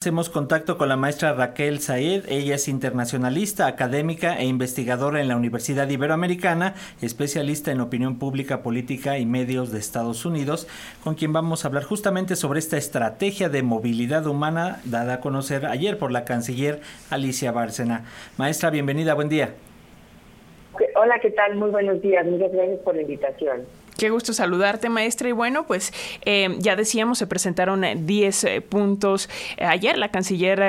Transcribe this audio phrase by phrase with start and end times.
[0.00, 2.26] Hacemos contacto con la maestra Raquel Saed.
[2.28, 9.18] Ella es internacionalista, académica e investigadora en la Universidad Iberoamericana, especialista en opinión pública, política
[9.18, 10.68] y medios de Estados Unidos,
[11.02, 15.66] con quien vamos a hablar justamente sobre esta estrategia de movilidad humana dada a conocer
[15.66, 16.80] ayer por la canciller
[17.10, 18.04] Alicia Bárcena.
[18.36, 19.56] Maestra, bienvenida, buen día.
[20.96, 21.56] Hola, ¿qué tal?
[21.56, 22.26] Muy buenos días.
[22.26, 23.66] Muchas gracias por la invitación.
[23.98, 25.28] Qué gusto saludarte, maestra.
[25.28, 25.92] Y bueno, pues
[26.24, 30.62] eh, ya decíamos, se presentaron 10 eh, puntos eh, ayer la canciller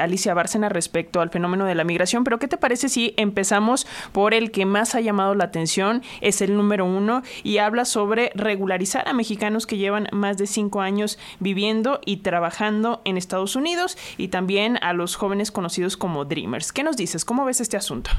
[0.00, 2.24] Alicia Bárcena respecto al fenómeno de la migración.
[2.24, 6.02] Pero ¿qué te parece si empezamos por el que más ha llamado la atención?
[6.20, 10.80] Es el número uno y habla sobre regularizar a mexicanos que llevan más de cinco
[10.80, 16.72] años viviendo y trabajando en Estados Unidos y también a los jóvenes conocidos como Dreamers.
[16.72, 17.24] ¿Qué nos dices?
[17.24, 18.10] ¿Cómo ves este asunto?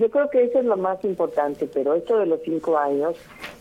[0.00, 3.14] Yo creo que eso es lo más importante, pero esto de los cinco años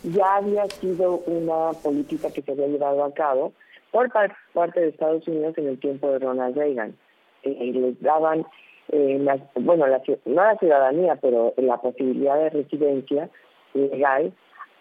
[0.04, 3.52] ya había sido una política que se había llevado a cabo
[3.92, 4.10] por
[4.54, 6.96] parte de Estados Unidos en el tiempo de Ronald Reagan.
[7.44, 8.46] Eh, les daban,
[8.88, 9.22] eh,
[9.56, 13.30] bueno, la, no la ciudadanía, pero la posibilidad de residencia
[13.74, 14.32] legal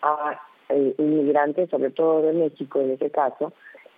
[0.02, 3.52] a eh, inmigrantes, sobre todo de México en ese caso,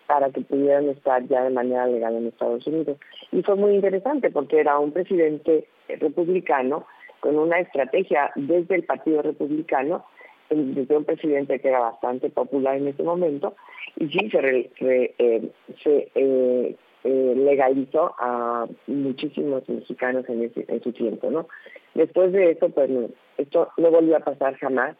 [0.06, 2.96] para que pudieran estar ya de manera legal en Estados Unidos.
[3.32, 6.86] Y fue muy interesante porque era un presidente republicano
[7.20, 10.04] con una estrategia desde el Partido Republicano,
[10.48, 13.54] desde un presidente que era bastante popular en ese momento,
[13.96, 15.14] y sí se, eh,
[15.84, 21.46] eh, eh, legalizó a muchísimos mexicanos en, ese, en su tiempo, ¿no?
[21.94, 22.90] Después de eso, pues
[23.38, 24.96] esto no volvió a pasar jamás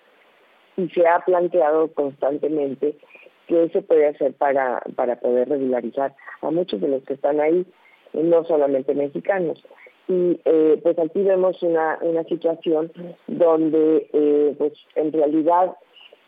[0.77, 2.97] y se ha planteado constantemente
[3.49, 7.67] que se puede hacer para, para poder regularizar a muchos de los que están ahí,
[8.13, 9.63] no solamente mexicanos
[10.11, 12.91] y eh, pues aquí vemos una, una situación
[13.29, 15.77] donde eh, pues en realidad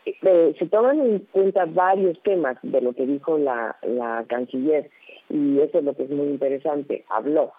[0.05, 4.89] eh, se toman en cuenta varios temas de lo que dijo la, la canciller
[5.29, 7.03] y eso es lo que es muy interesante.
[7.09, 7.51] Habló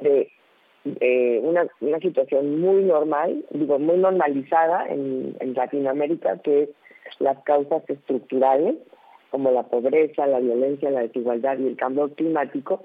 [0.00, 0.30] de
[1.42, 6.68] una, una situación muy normal, digo, muy normalizada en, en Latinoamérica, que es
[7.20, 8.76] las causas estructurales,
[9.30, 12.82] como la pobreza, la violencia, la desigualdad y el cambio climático,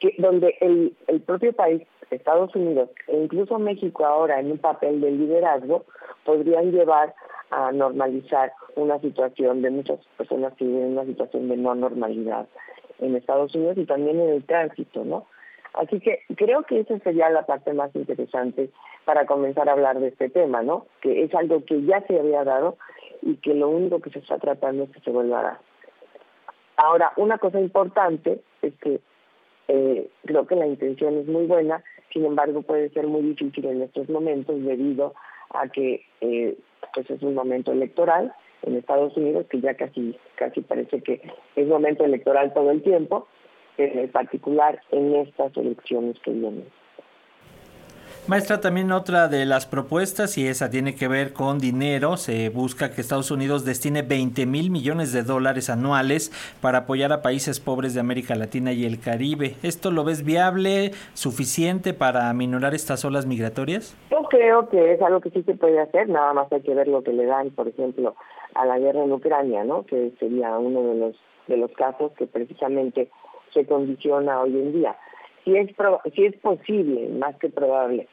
[0.00, 5.00] que, donde el, el propio país, Estados Unidos e incluso México ahora en un papel
[5.00, 5.84] de liderazgo,
[6.24, 7.14] podrían llevar
[7.50, 12.46] a normalizar una situación de muchas personas que viven en una situación de no normalidad
[12.98, 15.26] en Estados Unidos y también en el tránsito, ¿no?
[15.74, 18.70] Así que creo que esa sería la parte más interesante
[19.04, 20.86] para comenzar a hablar de este tema, ¿no?
[21.00, 22.76] Que es algo que ya se había dado
[23.22, 25.58] y que lo único que se está tratando es que se vuelva a dar.
[26.76, 29.00] Ahora, una cosa importante es que
[29.68, 31.82] eh, creo que la intención es muy buena,
[32.12, 35.14] sin embargo puede ser muy difícil en estos momentos debido
[35.50, 36.56] a que eh,
[36.94, 38.32] pues es un momento electoral
[38.62, 41.20] en Estados Unidos que ya casi casi parece que
[41.56, 43.26] es momento electoral todo el tiempo,
[43.78, 46.64] en particular en estas elecciones que vienen.
[48.28, 52.90] Maestra, también otra de las propuestas, y esa tiene que ver con dinero, se busca
[52.90, 57.94] que Estados Unidos destine 20 mil millones de dólares anuales para apoyar a países pobres
[57.94, 59.54] de América Latina y el Caribe.
[59.62, 63.96] ¿Esto lo ves viable, suficiente para aminorar estas olas migratorias?
[64.10, 66.88] Yo creo que es algo que sí se puede hacer, nada más hay que ver
[66.88, 68.16] lo que le dan, por ejemplo,
[68.54, 69.86] a la guerra en Ucrania, ¿no?
[69.86, 71.16] que sería uno de los,
[71.46, 73.08] de los casos que precisamente
[73.54, 74.96] se condiciona hoy en día.
[75.44, 75.70] Si es,
[76.12, 78.08] si es posible, más que probable,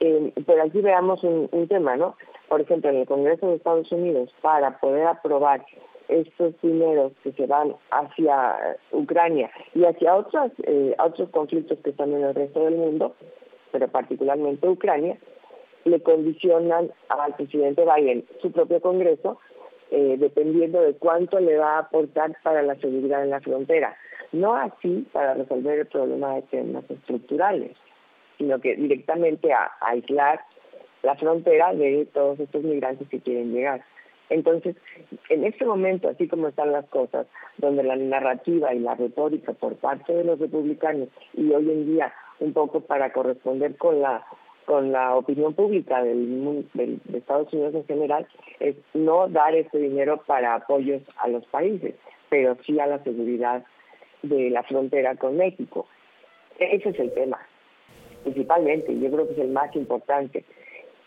[0.00, 2.16] eh, pero aquí veamos un, tema, ¿no?
[2.48, 5.64] Por ejemplo, en el Congreso de Estados Unidos, para poder aprobar
[6.08, 12.12] estos dineros que se van hacia Ucrania y hacia otros, eh, otros conflictos que están
[12.12, 13.14] en el resto del mundo,
[13.72, 15.16] pero particularmente Ucrania,
[15.84, 19.38] le condicionan al presidente Biden su propio Congreso,
[19.90, 23.96] eh, dependiendo de cuánto le va a aportar para la seguridad en la frontera.
[24.32, 27.76] No así para resolver el problema de temas estructurales
[28.38, 30.40] sino que directamente a, aislar
[31.02, 33.84] la frontera de todos estos migrantes que quieren llegar.
[34.30, 34.74] Entonces,
[35.28, 37.26] en este momento, así como están las cosas,
[37.58, 42.12] donde la narrativa y la retórica por parte de los republicanos y hoy en día
[42.40, 44.24] un poco para corresponder con la
[44.64, 48.26] con la opinión pública del, de Estados Unidos en general
[48.60, 51.94] es no dar ese dinero para apoyos a los países,
[52.30, 53.62] pero sí a la seguridad
[54.22, 55.86] de la frontera con México.
[56.58, 57.38] Ese es el tema
[58.24, 60.44] principalmente, yo creo que es el más importante.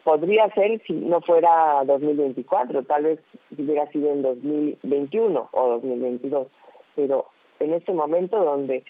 [0.03, 3.19] Podría ser si no fuera 2024, tal vez
[3.57, 6.47] hubiera sido en 2021 o 2022,
[6.95, 7.25] pero
[7.59, 8.83] en este momento donde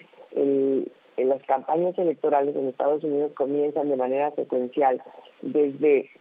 [1.18, 5.02] las campañas electorales en Estados Unidos comienzan de manera secuencial
[5.42, 6.12] desde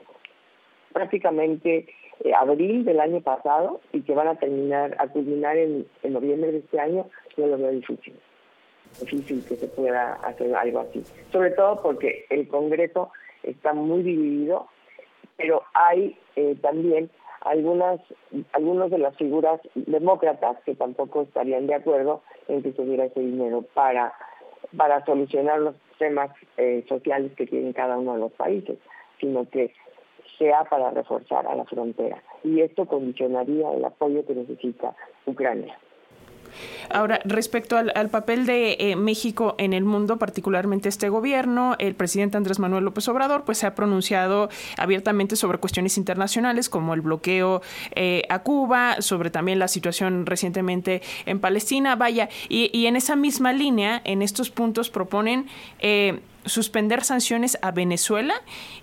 [0.92, 1.86] prácticamente
[2.24, 6.52] eh, abril del año pasado y que van a terminar, a culminar en, en noviembre
[6.52, 7.06] de este año,
[7.36, 8.14] yo lo veo difícil.
[9.00, 11.02] Difícil que se pueda hacer algo así.
[11.32, 13.10] Sobre todo porque el Congreso
[13.42, 14.66] está muy dividido,
[15.36, 17.10] pero hay eh, también
[17.42, 18.00] algunas
[18.52, 23.20] algunas de las figuras demócratas que tampoco estarían de acuerdo en que se diera ese
[23.20, 24.12] dinero para
[24.76, 28.78] para solucionar los temas eh, sociales que tienen cada uno de los países,
[29.20, 29.72] sino que
[30.38, 32.22] sea para reforzar a la frontera.
[32.42, 34.94] Y esto condicionaría el apoyo que necesita
[35.24, 35.78] Ucrania.
[36.90, 42.36] Ahora, respecto al, papel de eh, México en el mundo, particularmente este gobierno, el presidente
[42.36, 47.62] Andrés Manuel López Obrador, pues se ha pronunciado abiertamente sobre cuestiones internacionales como el bloqueo
[47.94, 53.16] eh, a Cuba, sobre también la situación recientemente en Palestina, vaya, y, y en esa
[53.16, 55.46] misma línea, en estos puntos proponen
[55.80, 58.34] eh, suspender sanciones a Venezuela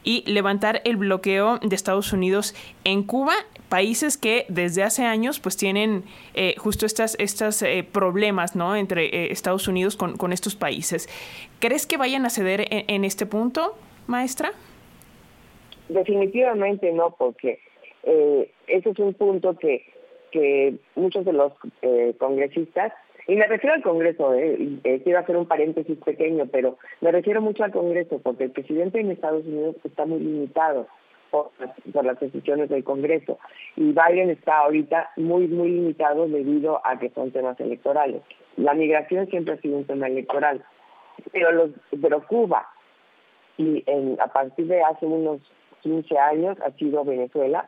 [0.03, 2.53] y levantar el bloqueo de Estados Unidos
[2.83, 3.33] en Cuba,
[3.73, 6.03] países que desde hace años pues tienen
[6.35, 8.75] eh, justo estas, estas eh, problemas ¿no?
[8.75, 11.09] entre eh, Estados Unidos con, con, estos países.
[11.59, 13.75] ¿Crees que vayan a ceder en, este punto,
[14.05, 14.51] maestra?
[15.89, 17.61] Definitivamente no, porque
[18.67, 19.83] ese es un punto que,
[20.29, 21.53] que muchos de los
[22.19, 22.93] congresistas
[23.27, 27.41] y me refiero al Congreso, eh, eh, quiero hacer un paréntesis pequeño, pero me refiero
[27.41, 30.87] mucho al Congreso porque el presidente en Estados Unidos está muy limitado
[31.33, 31.49] por,
[32.05, 33.39] las decisiones del Congreso
[33.75, 38.21] y Biden está ahorita muy, muy limitado debido a que son temas electorales.
[38.55, 40.63] La migración siempre ha sido un tema electoral,
[41.31, 42.69] pero, los, pero Cuba,
[43.57, 45.41] y en, a partir de hace unos
[45.81, 47.67] 15 años ha sido Venezuela,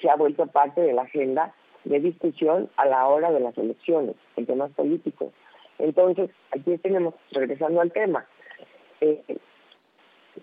[0.00, 1.54] se ha vuelto parte de la agenda
[1.84, 5.32] de discusión a la hora de las elecciones, en temas políticos.
[5.78, 8.26] Entonces, aquí tenemos, regresando al tema,
[9.00, 9.22] eh,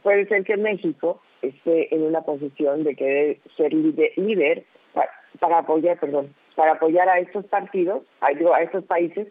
[0.01, 4.63] puede ser que México esté en una posición de querer ser líder,
[5.39, 9.27] para, apoyar, perdón, para apoyar a estos partidos, a, estos países,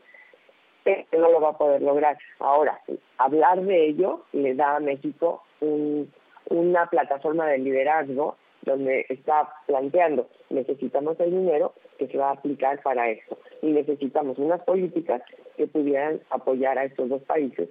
[1.13, 2.19] no lo va a poder lograr.
[2.39, 2.81] Ahora,
[3.19, 11.19] hablar de ello le da a México una plataforma de liderazgo donde está planteando necesitamos
[11.21, 15.23] el dinero que se va a aplicar para esto y necesitamos unas políticas
[15.57, 17.69] que pudieran apoyar a estos dos países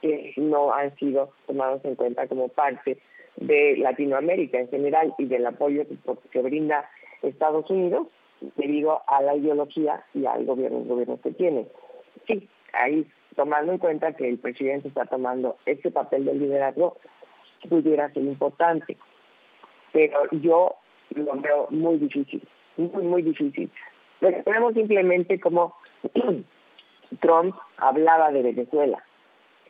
[0.00, 2.98] que no han sido tomados en cuenta como parte
[3.36, 5.84] de Latinoamérica en general y del apoyo
[6.30, 6.88] que, brinda
[7.22, 8.08] Estados Unidos
[8.56, 11.66] debido a la ideología y al gobierno, gobierno que tiene.
[12.26, 13.06] Sí, ahí
[13.36, 16.96] tomando en cuenta que el presidente está tomando este papel de liderazgo,
[17.68, 18.96] pudiera ser importante
[19.92, 20.74] pero yo
[21.14, 22.42] lo veo muy difícil,
[22.76, 23.70] muy, muy difícil.
[24.20, 25.74] Recordemos simplemente como
[27.20, 29.02] Trump hablaba de Venezuela.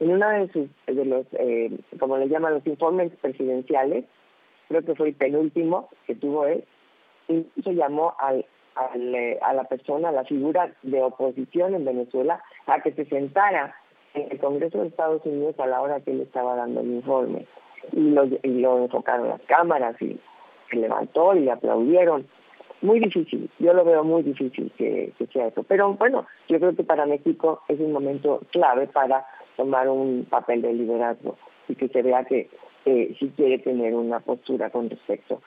[0.01, 4.05] En uno de sus, de los, eh, como le llaman los informes presidenciales,
[4.69, 6.65] creo que fue el penúltimo que tuvo él,
[7.29, 8.45] se llamó al,
[8.95, 13.75] eh, a la persona, a la figura de oposición en Venezuela, a que se sentara
[14.15, 17.47] en el Congreso de Estados Unidos a la hora que él estaba dando el informe
[17.93, 20.19] y y lo enfocaron las cámaras y
[20.71, 22.27] se levantó y le aplaudieron.
[22.81, 25.65] Muy difícil, yo lo veo muy difícil que, sea eso.
[25.65, 29.27] Pero bueno, yo creo que para México es un momento clave para
[29.59, 31.37] tomar un papel de liderazgo
[31.69, 32.49] y que se vea que
[32.87, 35.43] eh, si quiere tener una postura con respecto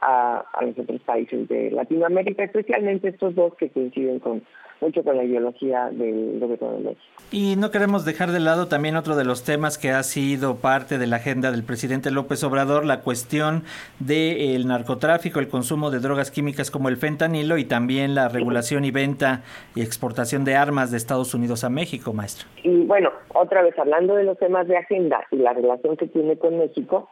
[0.00, 4.42] a, a los otros países de Latinoamérica, especialmente estos dos que coinciden con
[4.80, 7.02] mucho con la ideología del gobierno de México.
[7.32, 10.98] Y no queremos dejar de lado también otro de los temas que ha sido parte
[10.98, 13.64] de la agenda del presidente López Obrador, la cuestión
[13.98, 18.90] del narcotráfico, el consumo de drogas químicas como el fentanilo y también la regulación y
[18.90, 19.42] venta
[19.74, 22.46] y exportación de armas de Estados Unidos a México, maestro.
[22.62, 26.36] Y bueno, otra vez hablando de los temas de agenda y la relación que tiene
[26.36, 27.08] con México,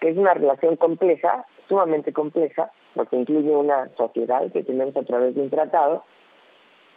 [0.00, 5.34] que es una relación compleja, sumamente compleja, porque incluye una sociedad que tenemos a través
[5.34, 6.04] de un tratado,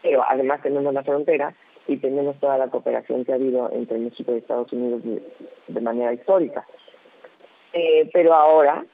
[0.01, 1.55] pero además tenemos la frontera
[1.87, 6.13] y tenemos toda la cooperación que ha habido entre México y Estados Unidos de, manera
[6.13, 6.65] histórica.
[7.73, 8.85] Eh, pero ahora,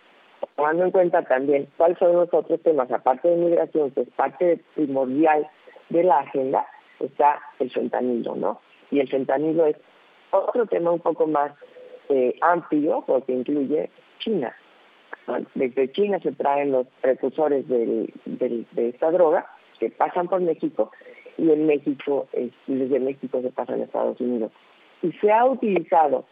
[0.55, 4.61] tomando en cuenta también cuáles son los otros temas, aparte de migración, que es parte
[4.75, 5.47] primordial
[5.89, 6.65] de la agenda,
[6.99, 8.59] está el fentanilo, ¿no?
[8.89, 9.77] Y el fentanilo es
[10.31, 11.51] otro tema un poco más
[12.09, 14.55] eh, amplio porque incluye China.
[15.55, 18.11] Desde China se traen los precursores de
[18.75, 19.47] esta droga
[19.79, 20.91] que pasan por México
[21.37, 22.27] y en México,
[22.67, 24.51] desde México se pasan a Estados Unidos.
[25.01, 26.25] Y se ha utilizado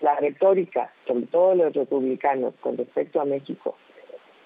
[0.00, 3.76] la retórica, sobre todo los republicanos, con respecto a México,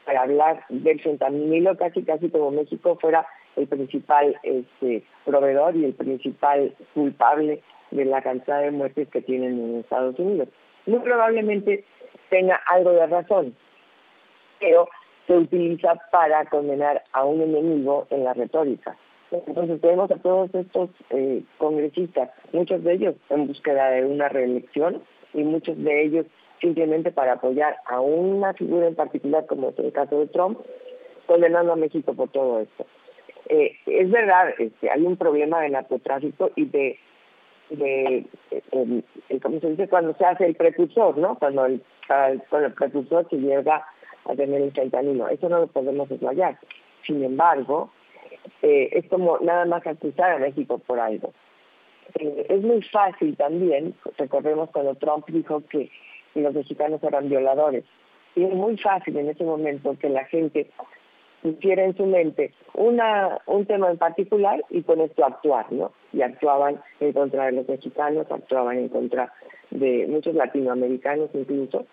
[0.04, 3.24] para hablar del fentanilo casi casi como México fuera
[3.54, 9.60] el principal este, proveedor y el principal culpable de la cantidad de muertes que tienen
[9.60, 10.48] en Estados Unidos.
[10.86, 11.84] Muy probablemente
[12.30, 13.54] tenga algo de razón,
[14.62, 14.88] pero
[15.26, 18.96] se utiliza para condenar a un enemigo en la retórica.
[19.30, 25.02] Entonces tenemos a todos estos eh, congresistas, muchos de ellos en búsqueda de una reelección
[25.34, 26.26] y muchos de ellos
[26.60, 30.58] simplemente para apoyar a una figura en particular, como es el caso de Trump,
[31.26, 32.86] condenando a México por todo esto.
[33.48, 36.98] Eh, es verdad, este, hay un problema de narcotráfico y de,
[37.70, 39.88] de eh, ¿cómo se dice?
[39.88, 41.36] Cuando se hace el precursor, ¿no?
[41.38, 43.84] Cuando el, cuando el precursor se llega
[44.24, 45.28] a tener el fentanilo.
[45.28, 46.58] Eso no lo podemos desmayar.
[47.06, 47.90] Sin embargo,
[48.62, 51.32] eh, es como nada más acusar a México por algo.
[52.18, 55.90] Eh, es muy fácil también, recordemos cuando Trump dijo que
[56.34, 57.84] los mexicanos eran violadores,
[58.34, 60.70] y es muy fácil en ese momento que la gente
[61.42, 65.92] pusiera en su mente una, un tema en particular y con esto actuar, ¿no?
[66.12, 69.32] Y actuaban en contra de los mexicanos, actuaban en contra
[69.70, 71.86] de muchos latinoamericanos incluso,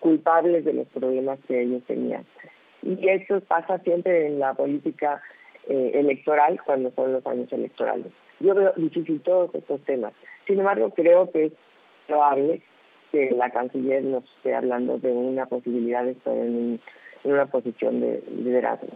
[0.00, 2.24] culpables de los problemas que ellos tenían.
[2.82, 5.22] Y eso pasa siempre en la política
[5.68, 8.06] eh, electoral cuando son los años electorales.
[8.40, 10.12] Yo veo difícil todos estos temas.
[10.46, 11.52] Sin embargo, creo que es
[12.06, 12.62] probable
[13.10, 16.80] que la canciller nos esté hablando de una posibilidad de estar en,
[17.24, 18.92] en una posición de liderazgo.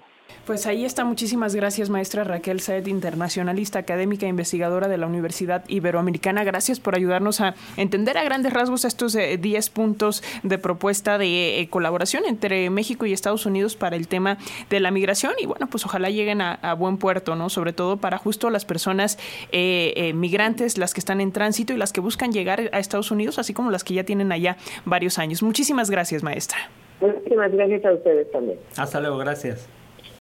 [0.50, 1.04] Pues ahí está.
[1.04, 6.42] Muchísimas gracias, maestra Raquel Saed, internacionalista, académica e investigadora de la Universidad Iberoamericana.
[6.42, 11.60] Gracias por ayudarnos a entender a grandes rasgos estos 10 eh, puntos de propuesta de
[11.60, 14.38] eh, colaboración entre México y Estados Unidos para el tema
[14.70, 15.34] de la migración.
[15.38, 17.48] Y bueno, pues ojalá lleguen a, buen puerto, ¿no?
[17.48, 19.20] Sobre todo para justo las personas
[19.52, 23.38] eh, migrantes, las que están en tránsito y las que buscan llegar a Estados Unidos,
[23.38, 25.44] así como las que ya tienen allá varios años.
[25.44, 26.58] Muchísimas gracias, maestra.
[27.00, 28.58] Muchísimas gracias a ustedes también.
[28.76, 29.79] Hasta luego, gracias.